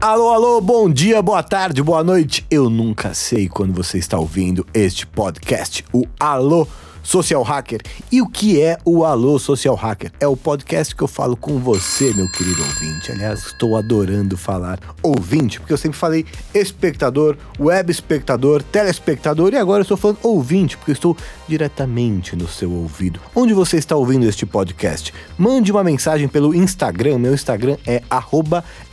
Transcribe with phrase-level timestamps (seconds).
[0.00, 2.46] Alô, alô, bom dia, boa tarde, boa noite.
[2.48, 6.68] Eu nunca sei quando você está ouvindo este podcast, o Alô
[7.02, 7.80] Social Hacker.
[8.10, 10.12] E o que é o Alô Social Hacker?
[10.20, 13.12] É o podcast que eu falo com você, meu querido ouvinte.
[13.12, 19.80] Aliás, estou adorando falar ouvinte, porque eu sempre falei espectador, web espectador, telespectador e agora
[19.80, 21.16] eu estou falando ouvinte, porque estou
[21.46, 23.20] diretamente no seu ouvido.
[23.34, 25.12] Onde você está ouvindo este podcast?
[25.36, 27.18] Mande uma mensagem pelo Instagram.
[27.18, 28.02] Meu Instagram é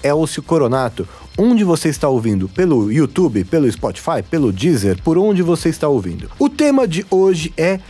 [0.04, 1.08] @elciocoronato.
[1.38, 2.48] Onde você está ouvindo?
[2.48, 6.32] Pelo YouTube, pelo Spotify, pelo Deezer, por onde você está ouvindo?
[6.40, 7.82] O tema de hoje é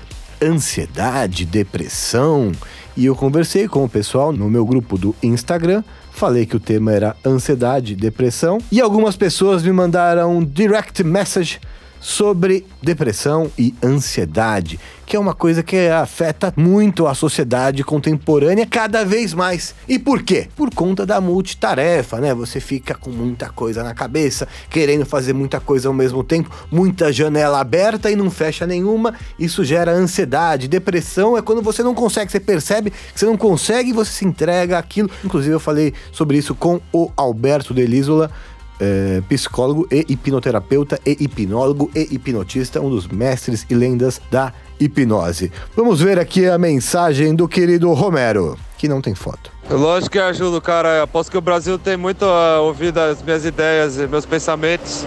[0.42, 2.52] ansiedade, depressão.
[2.98, 5.84] E eu conversei com o pessoal no meu grupo do Instagram.
[6.12, 8.58] Falei que o tema era ansiedade, depressão.
[8.72, 11.60] E algumas pessoas me mandaram direct message
[12.00, 19.04] sobre depressão e ansiedade, que é uma coisa que afeta muito a sociedade contemporânea cada
[19.04, 19.76] vez mais.
[19.88, 20.48] E por quê?
[20.56, 22.34] Por conta da multitarefa, né?
[22.34, 27.12] Você fica com muita coisa na cabeça, querendo fazer muita coisa ao mesmo tempo, muita
[27.12, 29.14] janela aberta e não fecha nenhuma.
[29.38, 30.68] Isso gera ansiedade.
[30.68, 34.26] Depressão é quando você não consegue, você percebe que você não consegue e você se
[34.26, 35.10] entrega aquilo.
[35.24, 38.32] Inclusive, eu falei sobre isso com o Alberto Delisola
[38.80, 45.52] é, psicólogo e hipnoterapeuta e hipnólogo e hipnotista, um dos mestres e lendas da hipnose.
[45.76, 49.52] Vamos ver aqui a mensagem do querido Romero, que não tem foto.
[49.70, 51.04] Lógico que ajudo, cara.
[51.04, 55.06] Aposto que o Brasil tem muito a ouvir das minhas ideias e meus pensamentos.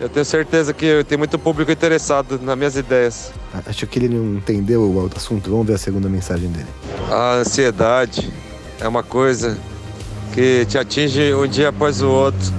[0.00, 3.32] Eu tenho certeza que tem muito público interessado nas minhas ideias.
[3.66, 5.50] Acho que ele não entendeu o assunto.
[5.50, 6.68] Vamos ver a segunda mensagem dele.
[7.10, 8.32] A ansiedade
[8.80, 9.58] é uma coisa
[10.32, 12.52] que te atinge um dia após o outro.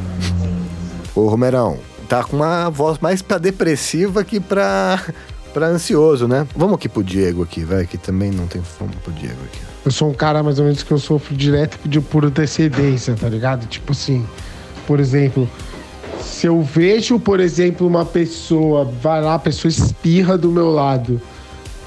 [1.15, 5.01] Ô, Romerão, tá com uma voz mais pra depressiva que pra,
[5.53, 6.47] pra ansioso, né?
[6.55, 9.59] Vamos aqui pro Diego aqui, vai, que também não tem fome pro Diego aqui.
[9.83, 13.27] Eu sou um cara mais ou menos que eu sofro direto de por antecedência, tá
[13.27, 13.65] ligado?
[13.67, 14.25] Tipo assim,
[14.85, 15.49] por exemplo,
[16.21, 21.19] se eu vejo, por exemplo, uma pessoa, vai lá, a pessoa espirra do meu lado.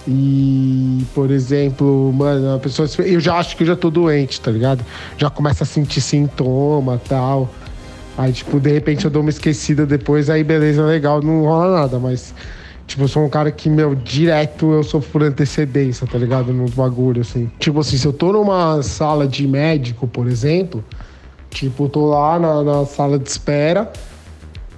[0.06, 2.86] E, por exemplo, mano, a pessoa.
[2.98, 4.84] Eu já acho que eu já tô doente, tá ligado?
[5.16, 7.48] Já começa a sentir sintoma tal.
[8.16, 11.98] Aí, tipo, de repente eu dou uma esquecida depois, aí beleza, legal, não rola nada,
[11.98, 12.34] mas.
[12.86, 16.52] Tipo, eu sou um cara que, meu, direto eu sou por antecedência, tá ligado?
[16.52, 17.50] Nos bagulho, assim.
[17.58, 20.84] Tipo assim, se eu tô numa sala de médico, por exemplo,
[21.48, 23.90] tipo, tô lá na, na sala de espera,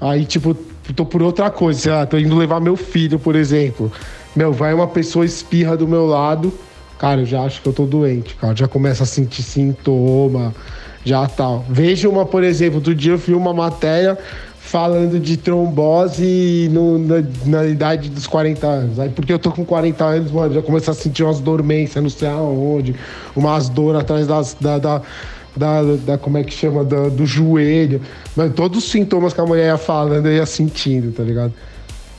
[0.01, 0.57] aí, tipo,
[0.95, 3.91] tô por outra coisa, sei lá, tô indo levar meu filho, por exemplo.
[4.37, 6.53] Meu, vai uma pessoa espirra do meu lado,
[6.99, 8.55] cara, eu já acho que eu tô doente, cara.
[8.55, 10.55] Já começa a sentir sintoma,
[11.07, 11.65] já tal.
[11.71, 14.19] Veja uma, por exemplo, outro dia eu vi uma matéria
[14.59, 18.99] falando de trombose no, na, na, idade dos 40 anos.
[18.99, 22.11] Aí porque eu tô com 40 anos, mano, já começo a sentir umas dormências, não
[22.11, 22.97] sei aonde,
[23.37, 25.03] umas dores atrás das, da, da,
[25.57, 28.01] da, da, como é que chama, da, do joelho.
[28.35, 31.53] Mas todos os sintomas que a mulher ia falando, eu ia sentindo, tá ligado?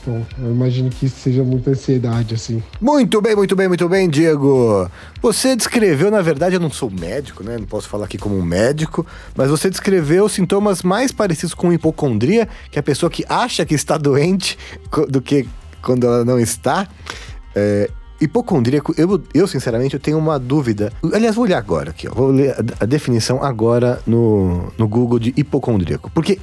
[0.07, 2.63] Bom, eu imagino que isso seja muita ansiedade, assim.
[2.79, 4.89] Muito bem, muito bem, muito bem, Diego.
[5.21, 7.57] Você descreveu, na verdade, eu não sou médico, né?
[7.57, 12.47] Não posso falar aqui como um médico, mas você descreveu sintomas mais parecidos com hipocondria,
[12.71, 14.57] que é a pessoa que acha que está doente
[15.09, 15.45] do que
[15.81, 16.87] quando ela não está.
[17.53, 17.89] É,
[18.19, 20.91] hipocondríaco, eu, eu sinceramente eu tenho uma dúvida.
[21.13, 22.13] Aliás, vou olhar agora aqui, ó.
[22.13, 26.09] Vou ler a, a definição agora no, no Google de hipocondríaco.
[26.11, 26.39] Porque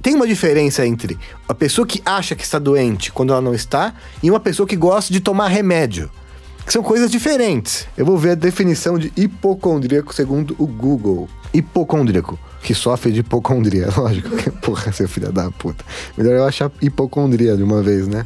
[0.00, 1.18] tem uma diferença entre
[1.48, 4.76] a pessoa que acha que está doente quando ela não está e uma pessoa que
[4.76, 6.10] gosta de tomar remédio.
[6.64, 7.86] Que são coisas diferentes.
[7.96, 11.28] Eu vou ver a definição de hipocondríaco segundo o Google.
[11.52, 13.88] Hipocondríaco que sofre de hipocondria.
[13.96, 14.30] Lógico
[14.62, 15.84] porra, seu filho da puta.
[16.16, 18.24] Melhor eu achar hipocondria de uma vez, né?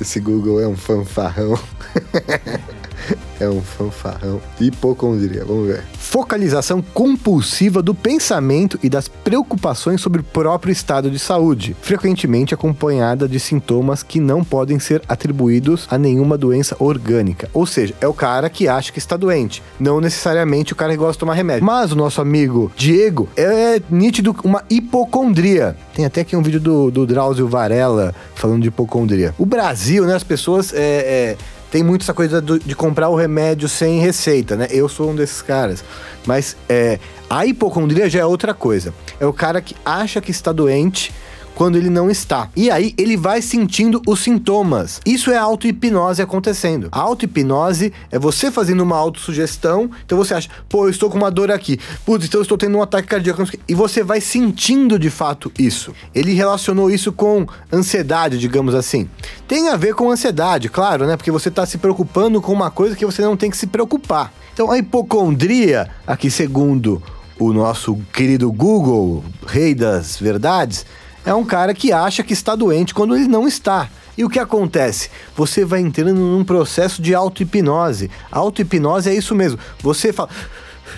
[0.00, 1.58] Esse Google é um fanfarrão.
[3.40, 4.40] é um fanfarrão.
[4.60, 5.82] Hipocondria, vamos ver.
[5.98, 13.28] Focalização compulsiva do pensamento e das preocupações sobre o próprio estado de saúde, frequentemente acompanhada
[13.28, 17.48] de sintomas que não podem ser atribuídos a nenhuma doença orgânica.
[17.52, 20.98] Ou seja, é o cara que acha que está doente, não necessariamente o cara que
[20.98, 21.64] gosta de tomar remédio.
[21.64, 25.76] Mas o nosso amigo Diego é nítido uma hipocondria.
[25.94, 29.34] Tem até aqui um vídeo do, do Drauzio Varela falando de hipocondria.
[29.38, 31.36] O Brasil, né, as pessoas é, é
[31.70, 34.66] tem muito essa coisa do, de comprar o remédio sem receita, né?
[34.70, 35.84] Eu sou um desses caras.
[36.26, 38.92] Mas é, a hipocondria já é outra coisa.
[39.20, 41.12] É o cara que acha que está doente
[41.54, 42.48] quando ele não está.
[42.56, 45.00] E aí ele vai sentindo os sintomas.
[45.04, 46.88] Isso é auto-hipnose acontecendo.
[46.90, 49.90] A auto-hipnose é você fazendo uma autossugestão.
[50.04, 51.78] Então você acha, pô, eu estou com uma dor aqui.
[52.04, 53.42] Putz, então eu estou tendo um ataque cardíaco.
[53.68, 55.94] E você vai sentindo de fato isso.
[56.14, 59.08] Ele relacionou isso com ansiedade, digamos assim.
[59.46, 61.16] Tem a ver com ansiedade, claro, né?
[61.16, 64.32] Porque você está se preocupando com uma coisa que você não tem que se preocupar.
[64.52, 67.02] Então a hipocondria, aqui segundo
[67.38, 70.84] o nosso querido Google, rei das verdades,
[71.24, 73.88] é um cara que acha que está doente quando ele não está.
[74.16, 75.10] E o que acontece?
[75.36, 78.10] Você vai entrando num processo de auto-hipnose.
[78.30, 79.58] Auto-hipnose é isso mesmo.
[79.80, 80.28] Você fala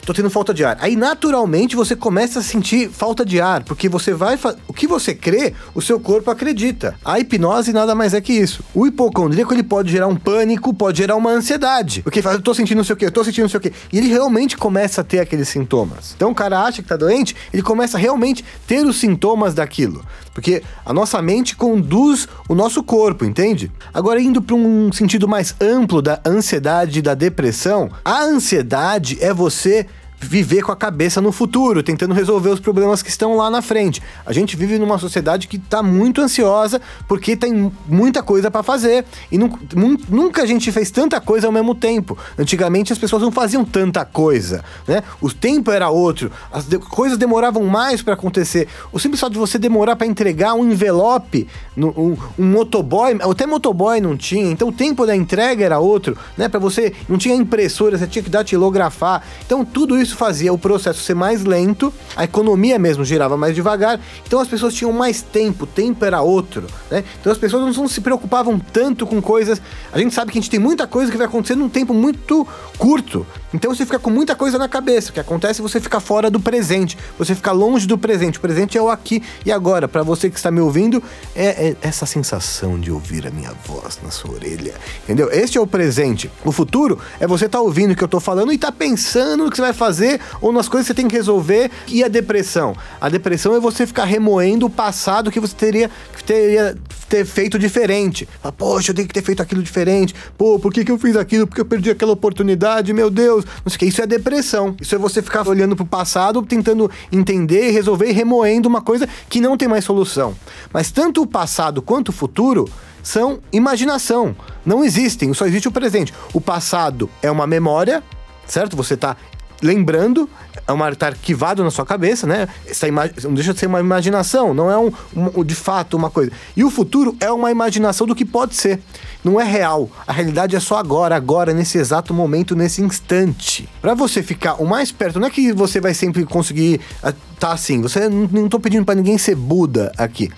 [0.04, 0.76] tô tendo falta de ar.
[0.80, 5.14] Aí naturalmente você começa a sentir falta de ar, porque você vai o que você
[5.14, 6.94] crê, o seu corpo acredita.
[7.04, 8.62] A hipnose nada mais é que isso.
[8.74, 12.02] O hipocondríaco ele pode gerar um pânico, pode gerar uma ansiedade.
[12.02, 13.60] Porque fala, eu tô sentindo não sei o que, eu tô sentindo não sei o
[13.60, 13.72] que.
[13.92, 16.14] E ele realmente começa a ter aqueles sintomas.
[16.16, 20.04] Então o cara acha que tá doente, ele começa a realmente ter os sintomas daquilo.
[20.32, 23.70] Porque a nossa mente conduz o nosso corpo, entende?
[23.92, 29.32] Agora, indo para um sentido mais amplo da ansiedade e da depressão, a ansiedade é
[29.32, 29.86] você
[30.22, 34.00] viver com a cabeça no futuro, tentando resolver os problemas que estão lá na frente.
[34.24, 39.04] A gente vive numa sociedade que está muito ansiosa porque tem muita coisa para fazer
[39.30, 42.16] e nunca a gente fez tanta coisa ao mesmo tempo.
[42.38, 45.02] Antigamente as pessoas não faziam tanta coisa, né?
[45.20, 48.68] O tempo era outro, as de coisas demoravam mais para acontecer.
[48.92, 54.00] O simples fato de você demorar para entregar um envelope, um, um, motoboy, até motoboy
[54.00, 56.48] não tinha, então o tempo da entrega era outro, né?
[56.48, 59.22] Para você não tinha impressora, você tinha que datilografar.
[59.44, 63.54] Então tudo isso isso fazia o processo ser mais lento, a economia mesmo girava mais
[63.54, 67.02] devagar, então as pessoas tinham mais tempo, tempo era outro, né?
[67.20, 69.60] Então as pessoas não se preocupavam tanto com coisas.
[69.92, 72.46] A gente sabe que a gente tem muita coisa que vai acontecer num tempo muito
[72.78, 73.26] curto.
[73.52, 75.10] Então você fica com muita coisa na cabeça.
[75.10, 78.38] O que acontece é você ficar fora do presente, você fica longe do presente.
[78.38, 79.86] O presente é o aqui e agora.
[79.86, 81.02] Para você que está me ouvindo,
[81.34, 85.30] é, é, essa sensação de ouvir a minha voz na sua orelha, entendeu?
[85.30, 86.30] Este é o presente.
[86.44, 88.76] O futuro é você estar tá ouvindo o que eu estou falando e estar tá
[88.76, 91.70] pensando no que você vai fazer ou nas coisas que você tem que resolver.
[91.88, 92.74] E a depressão?
[93.00, 96.76] A depressão é você ficar remoendo o passado que você teria, que teria
[97.12, 98.26] ter feito diferente.
[98.40, 100.14] Fala, Poxa, eu tenho que ter feito aquilo diferente.
[100.38, 101.46] Pô, por que, que eu fiz aquilo?
[101.46, 103.44] Porque eu perdi aquela oportunidade, meu Deus.
[103.62, 103.86] Não sei o que.
[103.86, 104.74] Isso é depressão.
[104.80, 109.42] Isso é você ficar olhando pro passado, tentando entender, resolver e remoendo uma coisa que
[109.42, 110.34] não tem mais solução.
[110.72, 112.66] Mas tanto o passado quanto o futuro
[113.02, 114.34] são imaginação.
[114.64, 116.14] Não existem, só existe o presente.
[116.32, 118.02] O passado é uma memória,
[118.46, 118.74] certo?
[118.74, 119.18] Você está
[119.62, 120.28] lembrando,
[120.66, 122.48] é uma tá arquivado na sua cabeça, né?
[122.66, 122.86] Essa
[123.22, 126.32] não deixa de ser uma imaginação, não é um, um, de fato uma coisa.
[126.56, 128.80] E o futuro é uma imaginação do que pode ser.
[129.24, 129.88] Não é real.
[130.06, 133.68] A realidade é só agora, agora, nesse exato momento, nesse instante.
[133.80, 137.52] Para você ficar o mais perto, não é que você vai sempre conseguir estar tá
[137.52, 137.80] assim.
[137.80, 140.30] Você não, não tô pedindo para ninguém ser Buda aqui.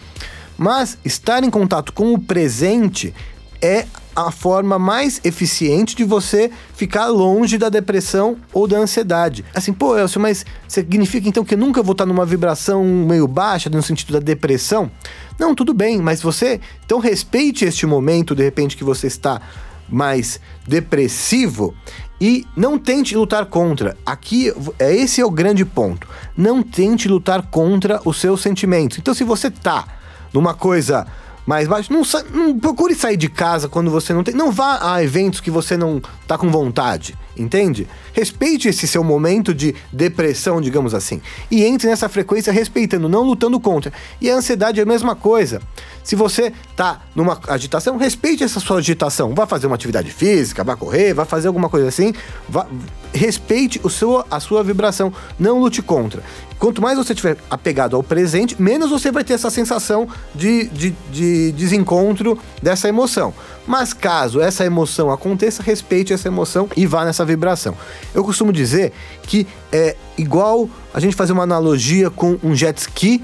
[0.57, 3.15] Mas estar em contato com o presente
[3.61, 9.45] é a forma mais eficiente de você ficar longe da depressão ou da ansiedade.
[9.55, 13.69] Assim, pô, Elcio, mas significa então que eu nunca vou estar numa vibração meio baixa,
[13.69, 14.91] no sentido da depressão?
[15.39, 16.61] Não, tudo bem, mas você.
[16.85, 19.41] Então respeite este momento, de repente, que você está
[19.89, 21.75] mais depressivo
[22.21, 23.97] e não tente lutar contra.
[24.07, 26.09] Aqui, é esse é o grande ponto.
[26.37, 28.99] Não tente lutar contra os seus sentimentos.
[28.99, 29.87] Então, se você tá
[30.33, 31.07] numa coisa
[31.47, 31.93] mais baixo.
[31.93, 32.03] Não,
[32.33, 34.35] não, procure sair de casa quando você não tem.
[34.35, 37.87] Não vá a eventos que você não tá com vontade, entende?
[38.13, 41.21] Respeite esse seu momento de depressão, digamos assim.
[41.51, 43.93] E entre nessa frequência respeitando, não lutando contra.
[44.21, 45.61] E a ansiedade é a mesma coisa.
[46.03, 49.35] Se você tá numa agitação, respeite essa sua agitação.
[49.35, 52.13] Vá fazer uma atividade física, vá correr, vá fazer alguma coisa assim.
[52.49, 52.67] Vá,
[53.15, 55.13] respeite o seu, a sua vibração.
[55.39, 56.23] Não lute contra.
[56.59, 60.95] Quanto mais você estiver apegado ao presente, menos você vai ter essa sensação de, de,
[61.13, 63.33] de desencontro dessa emoção.
[63.67, 67.77] Mas caso essa emoção aconteça, respeite essa emoção e vá nessa vibração.
[68.15, 68.93] Eu costumo dizer
[69.23, 73.23] que é igual a gente fazer uma analogia com um jet ski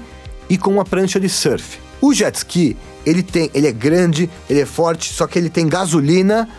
[0.49, 1.79] e com uma prancha de surf.
[1.99, 5.67] O jet ski, ele tem, ele é grande, ele é forte, só que ele tem
[5.67, 6.49] gasolina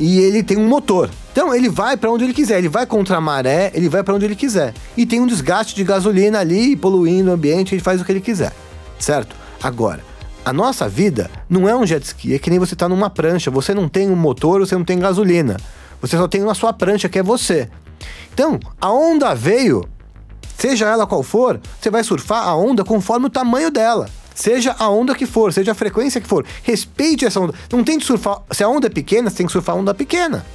[0.00, 1.10] e ele tem um motor.
[1.30, 4.14] Então ele vai para onde ele quiser, ele vai contra a maré, ele vai para
[4.14, 4.72] onde ele quiser.
[4.96, 8.20] E tem um desgaste de gasolina ali, poluindo o ambiente, ele faz o que ele
[8.20, 8.52] quiser,
[8.98, 9.36] certo?
[9.62, 10.02] Agora,
[10.42, 13.50] a nossa vida não é um jet ski, é que nem você tá numa prancha,
[13.50, 15.58] você não tem um motor, você não tem gasolina.
[16.00, 17.68] Você só tem na sua prancha, que é você.
[18.32, 19.86] Então, a onda veio,
[20.56, 24.08] seja ela qual for, você vai surfar a onda conforme o tamanho dela.
[24.40, 26.46] Seja a onda que for, seja a frequência que for.
[26.62, 27.52] Respeite essa onda.
[27.70, 28.40] Não tente surfar.
[28.50, 30.46] Se a onda é pequena, você tem que surfar a onda pequena.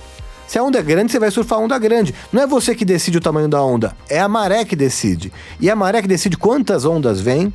[0.48, 2.12] Se a onda é grande, você vai surfar a onda grande.
[2.34, 5.32] Não é você que decide o tamanho da onda, é a maré que decide.
[5.60, 7.54] E a maré que decide quantas ondas vêm,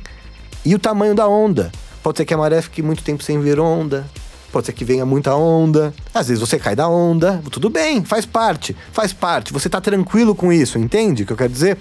[0.63, 1.69] E o tamanho da onda.
[2.01, 4.05] Pode ser que a maré fique muito tempo sem vir onda.
[4.51, 5.93] Pode ser que venha muita onda.
[6.13, 7.41] Às vezes você cai da onda.
[7.51, 8.75] Tudo bem, faz parte.
[8.91, 9.53] Faz parte.
[9.53, 11.77] Você tá tranquilo com isso, entende o que eu quero dizer?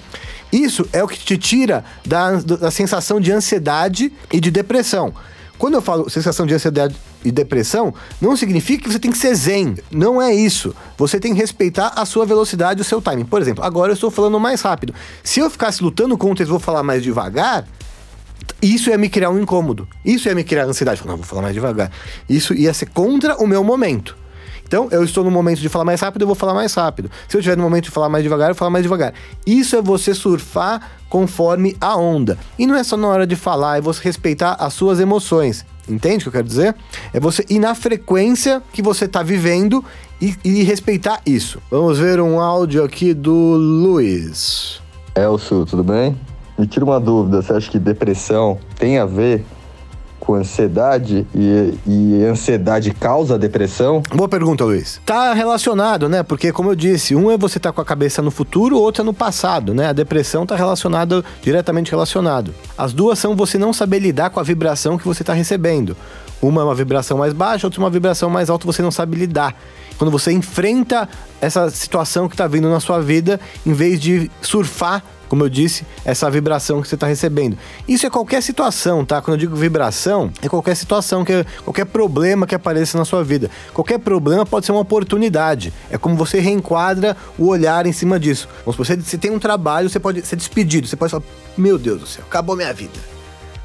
[0.52, 5.12] Isso é o que te tira da, da sensação de ansiedade e de depressão.
[5.60, 9.34] Quando eu falo sensação de ansiedade e depressão, não significa que você tem que ser
[9.34, 9.76] zen.
[9.90, 10.74] Não é isso.
[10.96, 13.26] Você tem que respeitar a sua velocidade o seu timing.
[13.26, 14.94] Por exemplo, agora eu estou falando mais rápido.
[15.22, 17.66] Se eu ficasse lutando contra eles, vou falar mais devagar,
[18.62, 19.88] isso ia me criar um incômodo.
[20.04, 21.02] Isso ia me criar ansiedade.
[21.06, 21.90] Não, vou falar mais devagar.
[22.28, 24.16] Isso ia ser contra o meu momento.
[24.70, 27.10] Então, eu estou no momento de falar mais rápido, eu vou falar mais rápido.
[27.28, 29.12] Se eu estiver no momento de falar mais devagar, eu vou falar mais devagar.
[29.44, 32.38] Isso é você surfar conforme a onda.
[32.56, 35.66] E não é só na hora de falar, é você respeitar as suas emoções.
[35.88, 36.76] Entende o que eu quero dizer?
[37.12, 39.84] É você ir na frequência que você está vivendo
[40.20, 41.60] e, e, respeitar isso.
[41.68, 44.80] Vamos ver um áudio aqui do Luiz.
[45.16, 46.16] Elcio, tudo bem?
[46.60, 49.46] Me tira uma dúvida, você acha que depressão tem a ver
[50.20, 54.02] com ansiedade e, e ansiedade causa depressão?
[54.14, 55.00] Boa pergunta, Luiz.
[55.06, 56.22] Tá relacionado, né?
[56.22, 59.00] Porque, como eu disse, um é você tá com a cabeça no futuro, o outro
[59.00, 59.86] é no passado, né?
[59.86, 62.52] A depressão tá relacionada, diretamente relacionado.
[62.76, 65.96] As duas são você não saber lidar com a vibração que você tá recebendo.
[66.42, 69.16] Uma é uma vibração mais baixa, outra é uma vibração mais alta, você não sabe
[69.16, 69.56] lidar.
[69.96, 71.08] Quando você enfrenta
[71.40, 75.86] essa situação que está vindo na sua vida, em vez de surfar como eu disse,
[76.04, 77.56] essa vibração que você está recebendo.
[77.86, 79.22] Isso é qualquer situação, tá?
[79.22, 83.48] Quando eu digo vibração, é qualquer situação, que qualquer problema que apareça na sua vida.
[83.72, 85.72] Qualquer problema pode ser uma oportunidade.
[85.88, 88.48] É como você reenquadra o olhar em cima disso.
[88.64, 91.22] Supor, você, tem um trabalho, você pode ser despedido, você pode falar:
[91.56, 92.98] Meu Deus do céu, acabou minha vida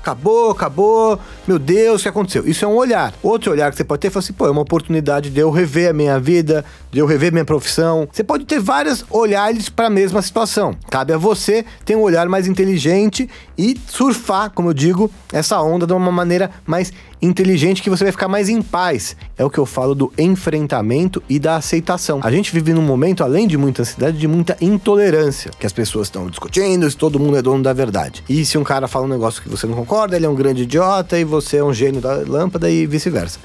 [0.06, 2.48] acabou, acabou, meu Deus, o que aconteceu?
[2.48, 3.12] Isso é um olhar.
[3.24, 5.90] Outro olhar que você pode ter é assim, pô, é uma oportunidade de eu rever
[5.90, 6.64] a minha vida,
[6.96, 8.08] de eu rever minha profissão.
[8.10, 10.74] Você pode ter vários olhares para a mesma situação.
[10.90, 15.86] Cabe a você ter um olhar mais inteligente e surfar, como eu digo, essa onda
[15.86, 19.18] de uma maneira mais inteligente que você vai ficar mais em paz.
[19.38, 22.22] É o que eu falo do enfrentamento e da aceitação.
[22.24, 26.08] A gente vive num momento, além de muita ansiedade, de muita intolerância, que as pessoas
[26.08, 28.24] estão discutindo se todo mundo é dono da verdade.
[28.30, 30.64] E se um cara fala um negócio que você não concorda, ele é um grande
[30.64, 33.38] idiota e você é um gênio da lâmpada e vice-versa.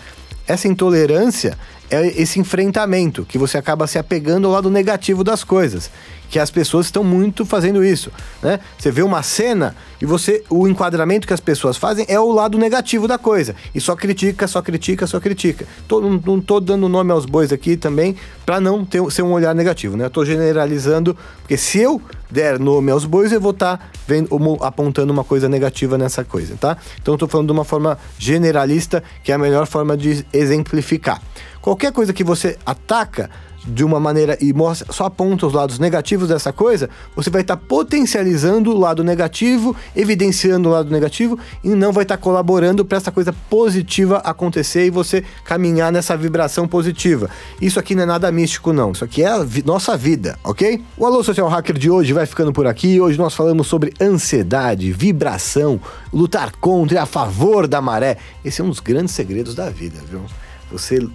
[0.46, 1.58] Essa intolerância
[1.90, 5.90] é esse enfrentamento que você acaba se apegando ao lado negativo das coisas
[6.30, 8.60] que as pessoas estão muito fazendo isso, né?
[8.78, 12.56] Você vê uma cena e você o enquadramento que as pessoas fazem é o lado
[12.56, 15.66] negativo da coisa e só critica, só critica, só critica.
[15.88, 18.14] Tô, não, não tô dando nome aos bois aqui também
[18.46, 20.04] para não ter ser um olhar negativo, né?
[20.04, 24.28] Eu tô generalizando porque se eu der nome aos bois eu vou estar tá vendo
[24.60, 26.76] apontando uma coisa negativa nessa coisa, tá?
[27.02, 31.20] Então eu tô falando de uma forma generalista que é a melhor forma de exemplificar.
[31.60, 33.30] Qualquer coisa que você ataca
[33.64, 37.56] de uma maneira e mostra, só aponta os lados negativos dessa coisa, você vai estar
[37.56, 42.84] tá potencializando o lado negativo, evidenciando o lado negativo e não vai estar tá colaborando
[42.84, 47.28] para essa coisa positiva acontecer e você caminhar nessa vibração positiva.
[47.60, 50.82] Isso aqui não é nada místico não, isso aqui é a vi nossa vida, ok?
[50.96, 53.00] O Alô Social Hacker de hoje vai ficando por aqui.
[53.00, 55.80] Hoje nós falamos sobre ansiedade, vibração,
[56.12, 58.16] lutar contra e a favor da maré.
[58.44, 60.22] Esse é um dos grandes segredos da vida, viu?
[60.72, 61.06] Você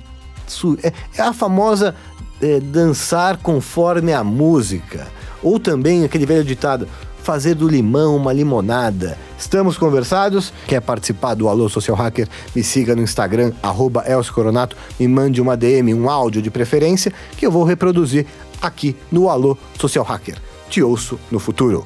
[0.84, 1.96] é, é a famosa
[2.42, 5.08] é, dançar conforme a música.
[5.42, 6.88] Ou também aquele velho ditado,
[7.26, 9.18] fazer do limão uma limonada.
[9.38, 10.54] Estamos conversados?
[10.68, 12.28] Quer participar do Alô Social Hacker?
[12.56, 17.46] Me siga no Instagram, arroba Coronato, me mande uma DM, um áudio de preferência, que
[17.46, 18.28] eu vou reproduzir
[18.62, 20.38] aqui no Alô Social Hacker.
[20.70, 21.86] Te ouço no futuro.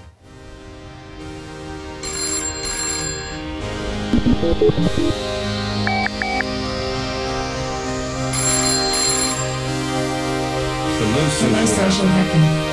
[11.11, 12.68] Hallucination happen.